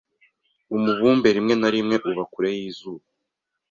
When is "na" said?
1.57-1.69